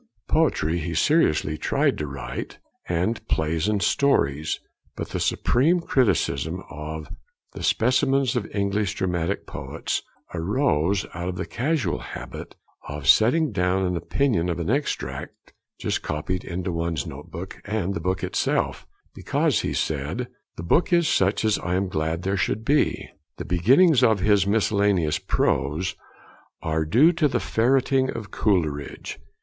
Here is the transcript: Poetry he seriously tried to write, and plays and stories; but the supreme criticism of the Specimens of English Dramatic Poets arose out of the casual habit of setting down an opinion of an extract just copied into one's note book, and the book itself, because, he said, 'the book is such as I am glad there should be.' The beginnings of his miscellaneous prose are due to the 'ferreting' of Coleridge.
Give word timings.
Poetry 0.27 0.79
he 0.79 0.95
seriously 0.95 1.59
tried 1.59 1.95
to 1.99 2.07
write, 2.07 2.57
and 2.89 3.23
plays 3.27 3.67
and 3.67 3.83
stories; 3.83 4.59
but 4.95 5.09
the 5.09 5.19
supreme 5.19 5.79
criticism 5.79 6.63
of 6.71 7.07
the 7.53 7.61
Specimens 7.61 8.35
of 8.35 8.49
English 8.51 8.95
Dramatic 8.95 9.45
Poets 9.45 10.01
arose 10.33 11.05
out 11.13 11.29
of 11.29 11.35
the 11.35 11.45
casual 11.45 11.99
habit 11.99 12.55
of 12.87 13.07
setting 13.07 13.51
down 13.51 13.85
an 13.85 13.95
opinion 13.95 14.49
of 14.49 14.59
an 14.59 14.71
extract 14.71 15.53
just 15.79 16.01
copied 16.01 16.43
into 16.43 16.71
one's 16.71 17.05
note 17.05 17.29
book, 17.29 17.61
and 17.63 17.93
the 17.93 17.99
book 18.01 18.23
itself, 18.23 18.87
because, 19.13 19.61
he 19.61 19.71
said, 19.71 20.27
'the 20.57 20.63
book 20.63 20.91
is 20.91 21.07
such 21.07 21.45
as 21.45 21.59
I 21.59 21.75
am 21.75 21.87
glad 21.89 22.23
there 22.23 22.35
should 22.37 22.65
be.' 22.65 23.07
The 23.37 23.45
beginnings 23.45 24.01
of 24.01 24.19
his 24.19 24.47
miscellaneous 24.47 25.19
prose 25.19 25.93
are 26.63 26.85
due 26.85 27.11
to 27.11 27.27
the 27.27 27.39
'ferreting' 27.39 28.09
of 28.09 28.31
Coleridge. 28.31 29.19